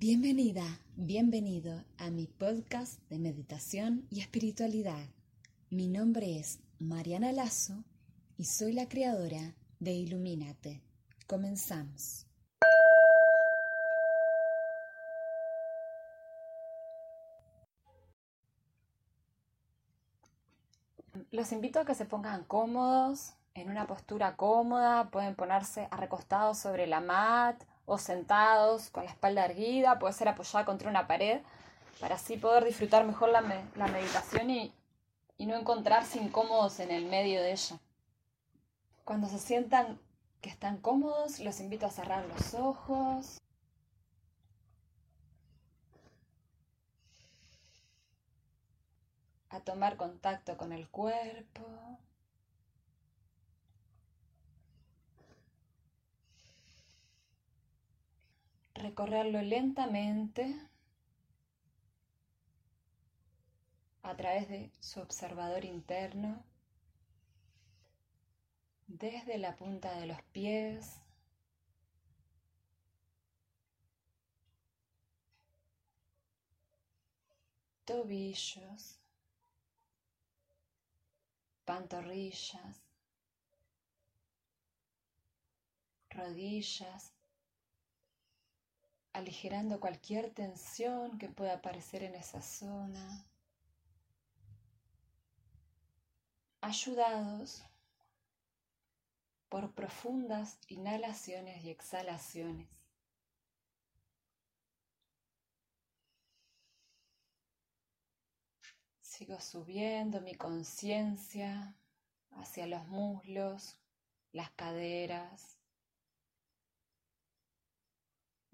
[0.00, 0.62] Bienvenida,
[0.94, 5.08] bienvenido a mi podcast de meditación y espiritualidad.
[5.70, 7.82] Mi nombre es Mariana Lazo
[8.36, 10.80] y soy la creadora de Ilumínate.
[11.26, 12.28] Comenzamos.
[21.32, 26.86] Los invito a que se pongan cómodos, en una postura cómoda, pueden ponerse recostados sobre
[26.86, 31.40] la mat o sentados con la espalda erguida, puede ser apoyada contra una pared,
[32.00, 34.72] para así poder disfrutar mejor la, meditación y,
[35.38, 37.78] y no encontrarse incómodos en el medio de ella.
[39.04, 39.98] Cuando se sientan
[40.42, 43.38] que están cómodos, los invito a cerrar los ojos.
[49.48, 51.64] A tomar contacto con el cuerpo.
[58.78, 60.56] Recorrerlo lentamente
[64.02, 66.42] a través de su observador interno,
[68.86, 71.00] desde la punta de los pies,
[77.84, 78.98] tobillos,
[81.64, 82.82] pantorrillas,
[86.10, 87.17] rodillas,
[89.18, 93.26] aligerando cualquier tensión que pueda aparecer en esa zona,
[96.60, 97.64] ayudados
[99.48, 102.68] por profundas inhalaciones y exhalaciones.
[109.00, 111.74] Sigo subiendo mi conciencia
[112.30, 113.80] hacia los muslos,
[114.32, 115.57] las caderas,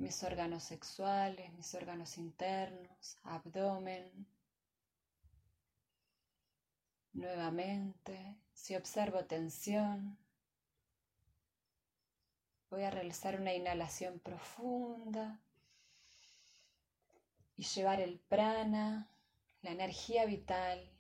[0.05, 4.27] mis órganos sexuales, mis órganos internos, abdomen.
[7.15, 10.19] Nuevamente, si observo tensión,
[12.69, 15.41] voy a realizar una inhalación profunda
[17.57, 19.09] y llevar el prana,
[19.63, 20.93] la energía vital,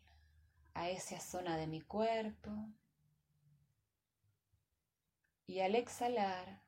[0.72, 2.50] a esa zona de mi cuerpo.
[5.47, 6.62] Y al exhalar,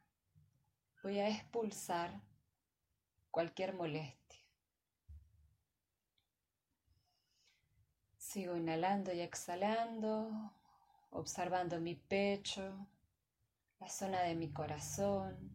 [1.03, 2.26] voy a expulsar
[3.37, 4.41] cualquier molestia.
[8.17, 10.55] Sigo inhalando y exhalando,
[11.11, 12.89] observando mi pecho,
[13.79, 15.55] la zona de mi corazón,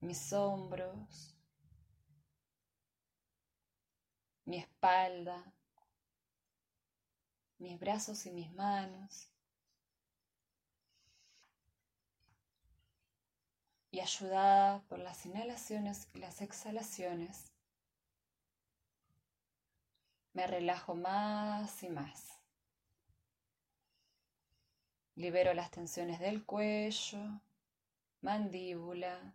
[0.00, 1.38] mis hombros,
[4.46, 5.54] mi espalda,
[7.58, 9.29] mis brazos y mis manos.
[13.90, 17.52] Y ayudada por las inhalaciones y las exhalaciones,
[20.32, 22.38] me relajo más y más.
[25.16, 27.18] Libero las tensiones del cuello,
[28.20, 29.34] mandíbula,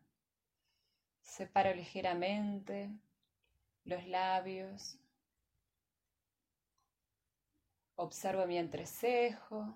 [1.21, 2.89] separo ligeramente
[3.83, 4.97] los labios,
[7.95, 9.73] observo mi entrecejo,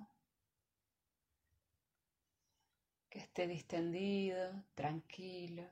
[3.20, 5.64] esté distendido, tranquilo.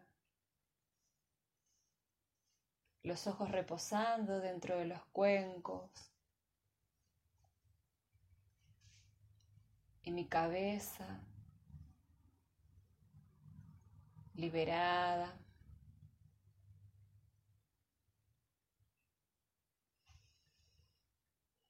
[3.03, 5.91] Los ojos reposando dentro de los cuencos.
[10.03, 11.21] Y mi cabeza
[14.37, 15.37] liberada.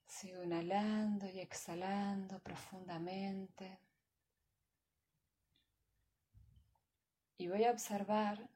[0.06, 3.87] Sigo inhalando y exhalando profundamente.
[7.38, 8.50] Y voy a observar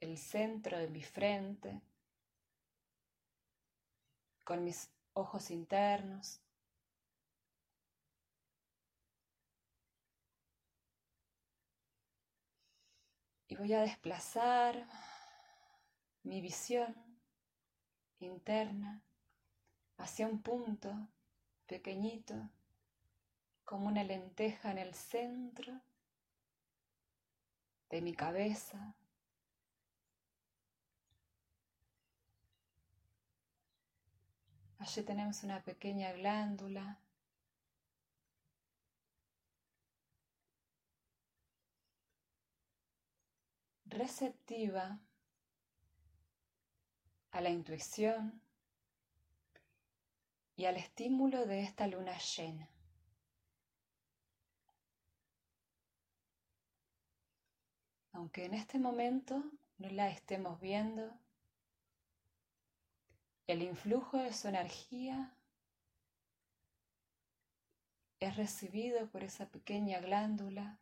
[0.00, 1.80] el centro de mi frente
[4.44, 6.40] con mis ojos internos.
[13.46, 14.86] Y voy a desplazar
[16.24, 16.94] mi visión
[18.18, 19.00] interna
[19.96, 21.08] hacia un punto
[21.66, 22.34] pequeñito,
[23.64, 25.80] como una lenteja en el centro
[27.90, 28.94] de mi cabeza.
[34.78, 36.98] Allí tenemos una pequeña glándula
[43.86, 45.00] receptiva
[47.32, 48.40] a la intuición
[50.56, 52.68] y al estímulo de esta luna llena.
[58.18, 59.44] Aunque en este momento
[59.78, 61.16] no la estemos viendo,
[63.46, 65.36] el influjo de su energía
[68.18, 70.80] es recibido por esa pequeña glándula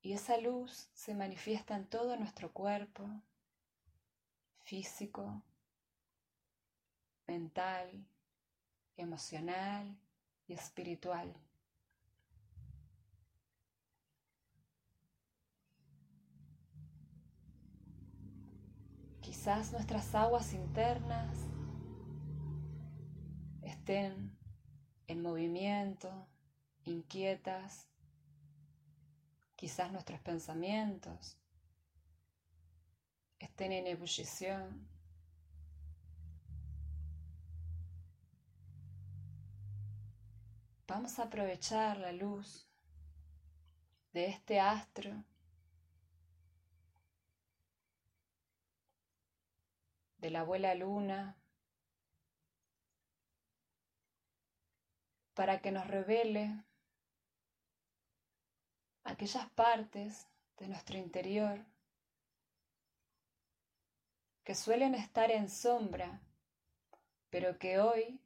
[0.00, 3.10] y esa luz se manifiesta en todo nuestro cuerpo
[4.60, 5.42] físico,
[7.26, 8.06] mental,
[8.96, 9.98] emocional
[10.46, 11.34] y espiritual.
[19.38, 21.38] Quizás nuestras aguas internas
[23.62, 24.36] estén
[25.06, 26.26] en movimiento,
[26.82, 27.88] inquietas,
[29.54, 31.38] quizás nuestros pensamientos
[33.38, 34.88] estén en ebullición.
[40.88, 42.66] Vamos a aprovechar la luz
[44.12, 45.22] de este astro
[50.18, 51.36] de la abuela luna
[55.34, 56.64] para que nos revele
[59.04, 60.26] aquellas partes
[60.58, 61.64] de nuestro interior
[64.42, 66.20] que suelen estar en sombra,
[67.30, 68.18] pero que hoy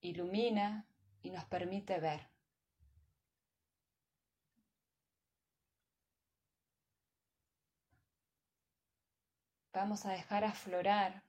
[0.00, 0.86] ilumina
[1.22, 2.26] y nos permite ver.
[9.72, 11.22] Vamos a dejar aflorar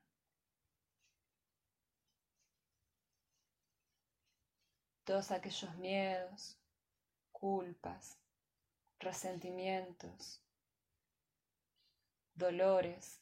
[5.03, 6.57] todos aquellos miedos,
[7.31, 8.17] culpas,
[8.99, 10.41] resentimientos,
[12.33, 13.21] dolores,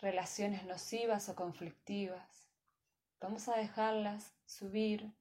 [0.00, 2.42] relaciones nocivas o conflictivas
[3.22, 5.14] Vamos a dejarlas subir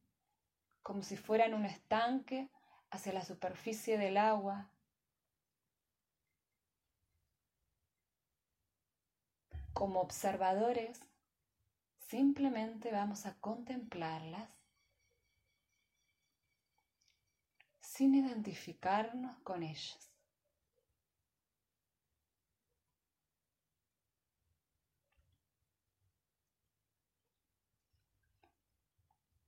[0.81, 2.49] como si fueran un estanque
[2.89, 4.70] hacia la superficie del agua.
[9.73, 10.99] Como observadores,
[11.97, 14.49] simplemente vamos a contemplarlas
[17.79, 20.11] sin identificarnos con ellas.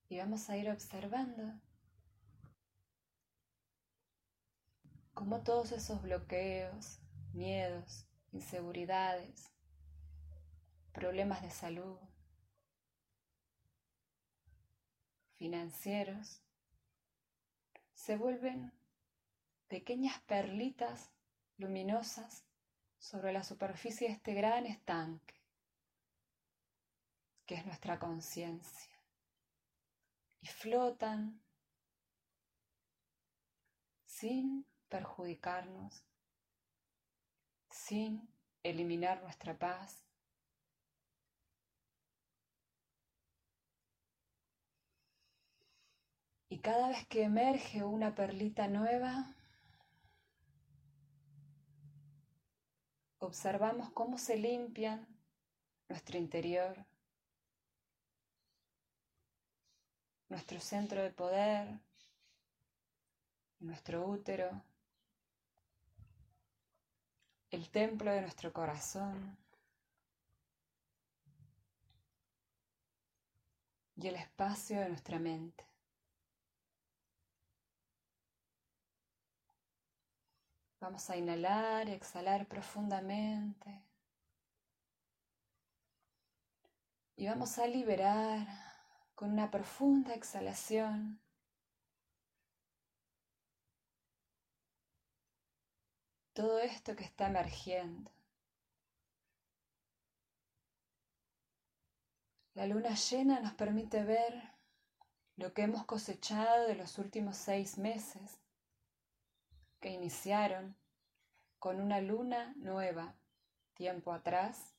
[0.10, 1.60] Y vamos a ir observando
[5.14, 7.00] cómo todos esos bloqueos,
[7.34, 9.53] miedos, inseguridades,
[10.94, 11.98] problemas de salud,
[15.34, 16.42] financieros,
[17.94, 18.72] se vuelven
[19.68, 21.12] pequeñas perlitas
[21.58, 22.46] luminosas
[22.98, 25.36] sobre la superficie de este gran estanque,
[27.46, 28.94] que es nuestra conciencia
[30.44, 31.42] y flotan
[34.06, 36.06] sin perjudicarnos,
[37.70, 38.30] sin
[38.62, 40.06] eliminar nuestra paz.
[46.50, 49.36] Y cada vez que emerge una perlita nueva,
[53.20, 55.06] observamos cómo se limpian
[55.90, 56.86] nuestro interior,
[60.30, 61.82] nuestro centro de poder,
[63.60, 64.64] nuestro útero,
[67.52, 69.38] el templo de nuestro corazón
[73.98, 75.73] y el espacio de nuestra mente.
[80.84, 83.86] Vamos a inhalar y exhalar profundamente.
[87.16, 88.46] Y vamos a liberar
[89.16, 91.22] con una profunda exhalación.
[96.34, 98.12] Todo esto que está emergiendo.
[102.56, 104.52] La luna llena nos permite ver
[105.38, 108.43] lo que hemos cosechado de los últimos seis meses,
[109.84, 110.78] que iniciaron
[111.60, 113.18] con una luna nueva
[113.74, 114.78] tiempo atrás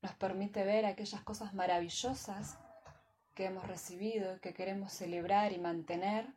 [0.00, 2.56] nos permite ver aquellas cosas maravillosas
[3.34, 6.32] que hemos recibido que queremos celebrar y mantener,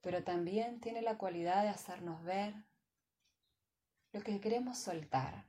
[0.00, 2.56] pero también tiene la cualidad de hacernos ver
[4.12, 5.44] lo que queremos soltar,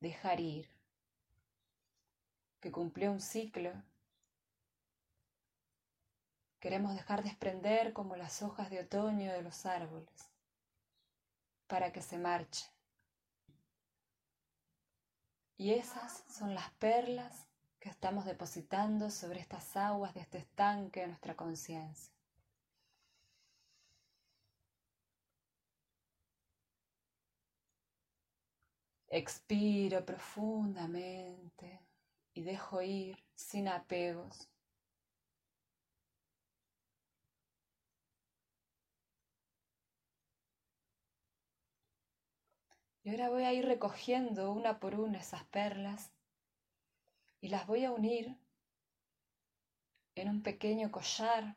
[0.00, 0.68] dejar ir,
[2.58, 3.70] que cumplió un ciclo.
[6.60, 10.30] Queremos dejar desprender como las hojas de otoño de los árboles
[11.66, 12.66] para que se marche
[15.60, 17.46] Y esas son las perlas
[17.80, 22.14] que estamos depositando sobre estas aguas de este estanque de nuestra conciencia.
[29.10, 31.82] Expiro profundamente
[32.32, 34.48] y dejo ir sin apegos.
[43.10, 46.12] Ahora voy a ir recogiendo una por una esas perlas
[47.40, 48.36] y las voy a unir
[50.14, 51.56] en un pequeño collar.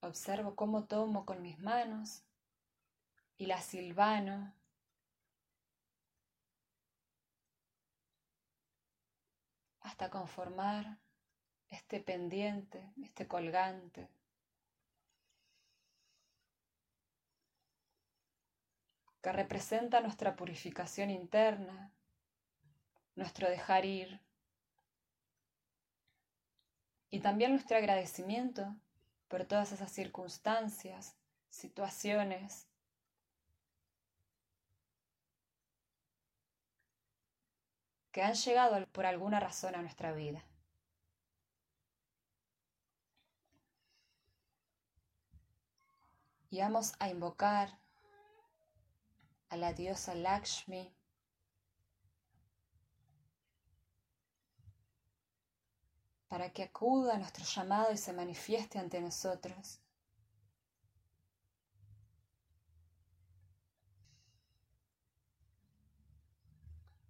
[0.00, 2.22] Observo cómo tomo con mis manos
[3.36, 4.54] y la silvano.
[9.80, 10.98] hasta conformar
[11.70, 14.08] este pendiente, este colgante.
[19.28, 21.92] Que representa nuestra purificación interna,
[23.14, 24.22] nuestro dejar ir
[27.10, 28.74] y también nuestro agradecimiento
[29.28, 31.14] por todas esas circunstancias,
[31.50, 32.66] situaciones
[38.10, 40.42] que han llegado por alguna razón a nuestra vida.
[46.48, 47.78] Y vamos a invocar
[49.50, 50.92] a la diosa Lakshmi.
[56.28, 59.80] para que acuda a nuestro llamado y se manifieste ante nosotros.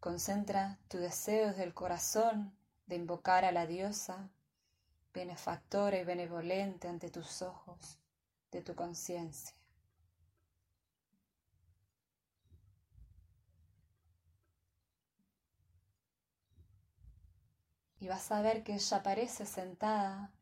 [0.00, 4.30] Concentra tu deseo desde el corazón de invocar a la diosa,
[5.12, 7.99] benefactora y benevolente ante tus ojos,
[8.52, 9.58] de tu conciencia.
[18.00, 20.33] Y vas a ver que ella aparece sentada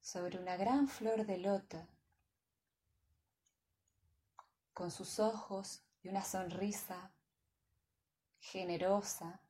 [0.00, 1.86] sobre una gran flor de loto,
[4.72, 7.12] con sus ojos y una sonrisa
[8.38, 9.40] generosa,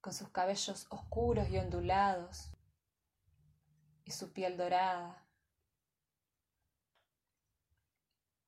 [0.00, 2.50] con sus cabellos oscuros y ondulados
[4.04, 5.26] y su piel dorada,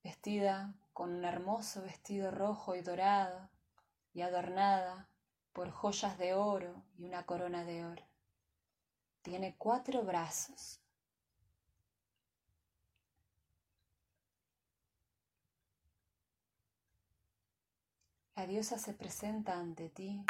[0.03, 3.51] vestida con un hermoso vestido rojo y dorado
[4.13, 5.10] y adornada
[5.53, 8.07] por joyas de oro y una corona de oro.
[9.23, 10.81] Tiene cuatro brazos.
[18.37, 20.25] La diosa se presenta ante ti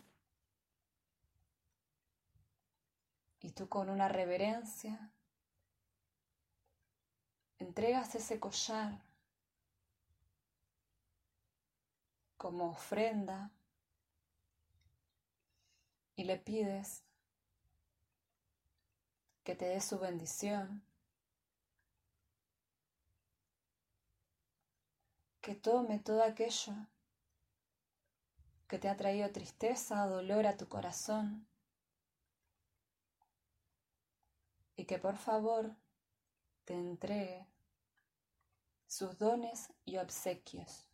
[3.40, 5.12] y tú con una reverencia
[7.60, 9.00] entregas ese collar
[12.36, 13.52] como ofrenda
[16.20, 17.02] y le pides
[19.42, 20.84] que te dé su bendición,
[25.40, 26.74] que tome todo aquello
[28.68, 31.48] que te ha traído tristeza dolor a tu corazón
[34.76, 35.74] y que por favor
[36.66, 37.46] te entregue
[38.86, 40.89] sus dones y obsequios.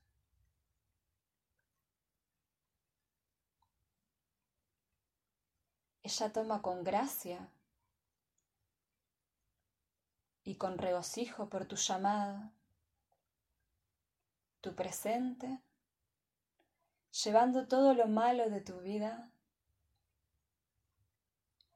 [6.07, 7.49] Ella toma con gracia
[10.45, 12.53] y con regocijo por tu llamada,
[14.61, 15.59] tu presente,
[17.25, 19.33] llevando todo lo malo de tu vida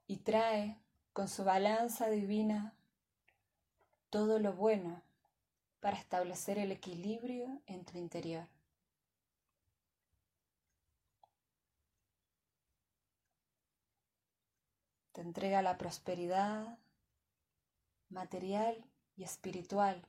[0.07, 0.79] y trae
[1.11, 2.73] con su balanza divina
[4.09, 5.01] todo lo bueno
[5.81, 8.47] para establecer el equilibrio en tu interior.
[15.11, 16.77] Te entrega la prosperidad
[18.09, 18.83] material
[19.15, 20.01] y espiritual,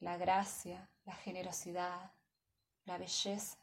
[0.00, 2.12] la gracia, la generosidad,
[2.84, 3.58] la belleza,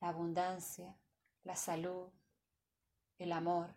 [0.00, 0.96] la abundancia,
[1.42, 2.08] la salud,
[3.18, 3.74] el amor.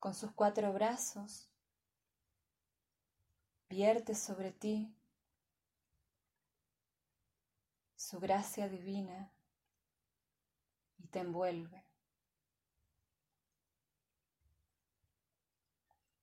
[0.00, 1.50] Con sus cuatro brazos,
[3.68, 4.92] vierte sobre ti
[7.94, 9.30] su gracia divina
[10.98, 11.84] y te envuelve.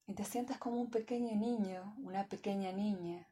[0.07, 3.27] Y te sientas como un pequeño niño, una pequeña niña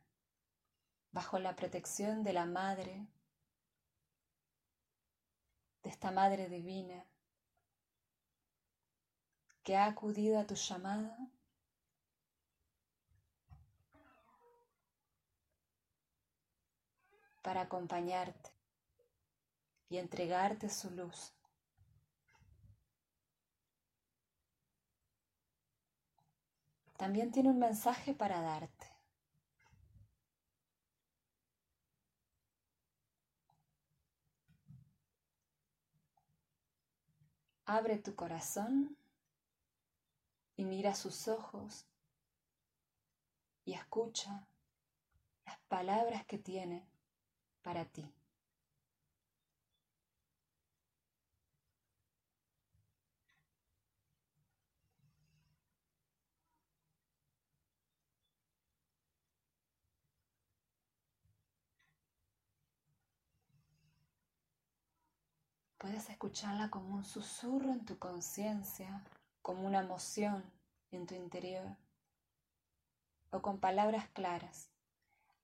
[1.12, 3.08] bajo la protección de la Madre,
[5.82, 7.06] de esta Madre Divina,
[9.66, 11.18] que ha acudido a tu llamada
[17.42, 18.52] para acompañarte
[19.90, 21.34] y entregarte su luz.
[26.96, 28.88] También tiene un mensaje para darte.
[37.66, 38.96] Abre tu corazón
[40.58, 41.86] y mira sus ojos
[43.66, 44.48] y escucha
[45.46, 46.88] las palabras que tiene
[47.62, 48.12] para ti.
[65.78, 69.04] Puedes escucharla como un susurro en tu conciencia
[69.46, 70.44] como una emoción
[70.90, 71.78] en tu interior
[73.30, 74.72] o con palabras claras.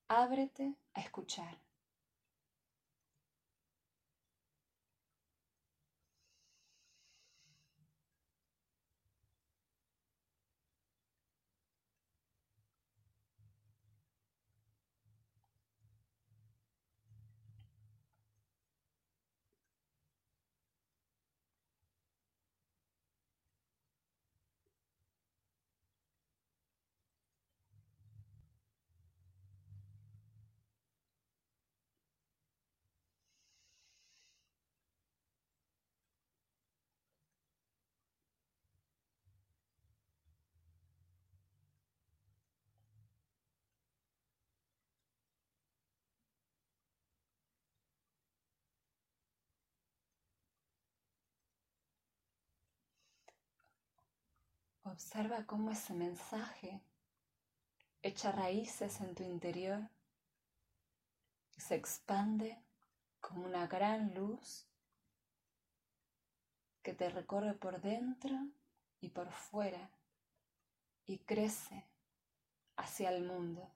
[0.08, 1.60] Ábrete a escuchar.
[54.92, 56.82] Observa cómo ese mensaje
[58.02, 59.90] echa raíces en tu interior
[61.56, 62.62] y se expande
[63.22, 64.68] como una gran luz
[66.84, 68.36] que te recorre por dentro
[69.00, 69.90] y por fuera
[71.06, 71.88] y crece
[72.76, 73.72] hacia el mundo.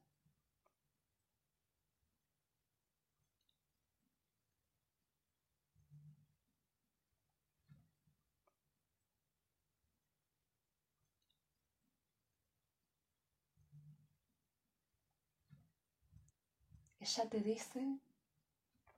[17.06, 18.00] Ella te dice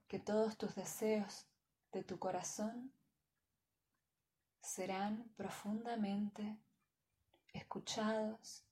[0.07, 1.45] que todos tus deseos
[1.91, 2.93] de tu corazón
[4.61, 6.57] serán profundamente
[7.51, 8.63] escuchados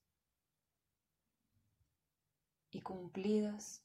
[2.71, 3.81] y cumplidos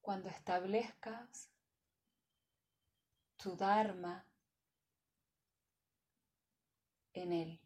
[0.00, 1.50] cuando establezcas
[3.38, 4.24] tu Dharma
[7.12, 7.60] en él,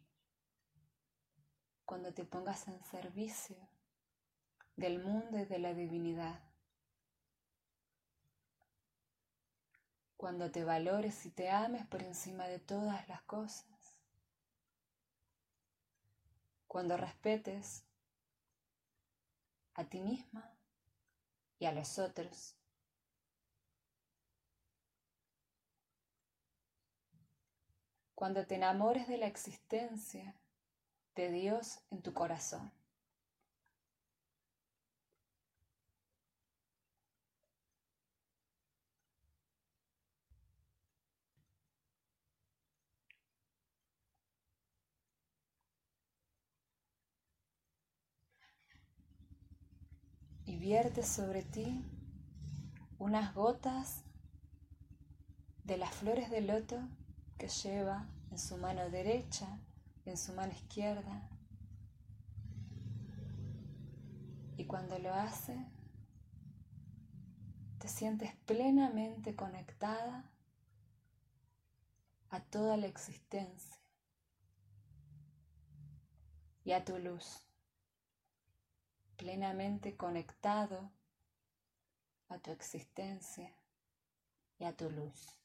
[1.85, 3.69] cuando te pongas en servicio
[4.79, 6.39] del mundo y de la divinidad.
[10.15, 13.67] Cuando te valores y te ames por encima de todas las cosas.
[16.67, 17.83] Cuando respetes
[19.73, 20.49] a ti misma
[21.57, 22.55] y a los otros.
[28.15, 30.35] Cuando te enamores de la existencia
[31.15, 32.78] de Dios en tu corazón.
[50.69, 51.83] Vierte sobre ti
[52.99, 54.03] unas gotas
[55.63, 56.79] de las flores de loto
[57.39, 59.47] que lleva en su mano derecha
[60.05, 61.27] en su mano izquierda.
[64.57, 65.57] Y cuando lo hace,
[67.79, 70.31] te sientes plenamente conectada
[72.29, 73.75] a toda la existencia
[76.63, 77.48] y a tu luz
[79.19, 80.89] plenamente conectado
[82.29, 83.53] a tu existencia
[84.57, 85.35] y a tu luz.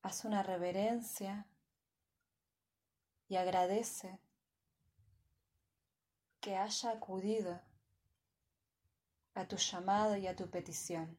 [0.00, 1.46] Haz una reverencia
[3.28, 4.18] y agradece
[6.46, 7.60] que haya acudido
[9.34, 11.18] a tu llamado y a tu petición.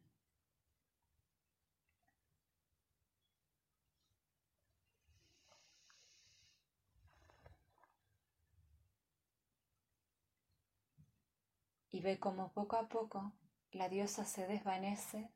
[11.92, 13.34] Y ve cómo poco a poco
[13.74, 15.30] la diosa se desvanece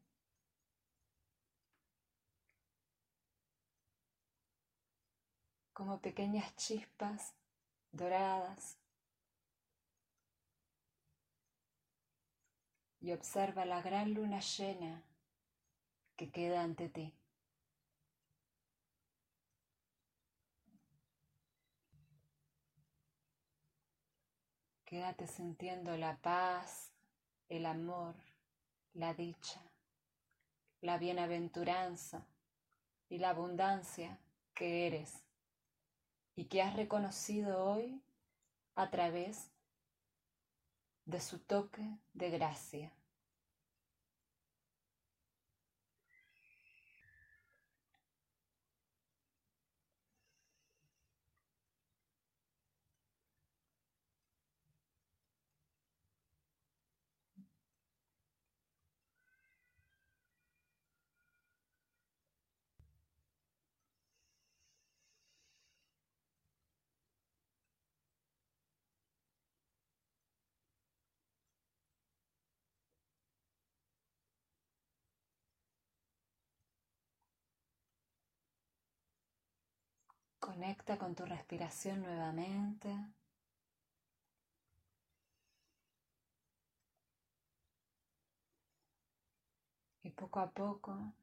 [5.74, 7.34] como pequeñas chispas
[7.92, 8.81] doradas
[13.02, 15.04] y observa la gran luna llena
[16.16, 17.14] que queda ante ti.
[24.86, 26.92] Quédate sintiendo la paz,
[27.50, 28.14] el amor,
[28.94, 29.62] la dicha,
[30.82, 32.28] la bienaventuranza
[33.10, 34.20] y la abundancia
[34.54, 35.24] que eres
[36.36, 38.02] y que has reconocido hoy
[38.76, 39.51] a través
[41.12, 42.92] de su toque de gracia.
[80.62, 82.96] Conecta con tu respiración nuevamente.
[90.04, 91.16] Y poco a poco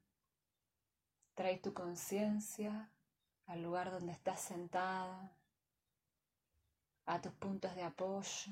[1.35, 2.91] trae tu conciencia
[3.45, 5.31] al lugar donde estás sentada,
[7.05, 8.51] a tus puntos de apoyo,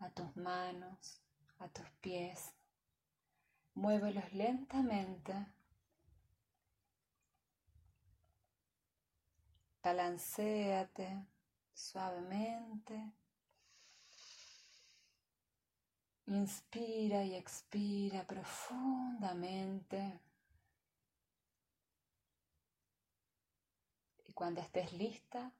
[0.00, 1.22] a tus manos,
[1.60, 2.52] a tus pies.
[3.74, 5.57] Muévelos lentamente
[9.88, 11.24] Balanceate
[11.72, 13.10] suavemente.
[16.26, 20.20] Inspira y expira profundamente.
[24.26, 25.54] Y cuando estés lista,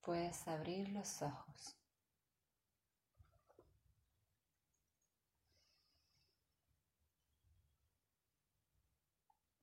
[0.00, 1.81] puedes abrir los ojos.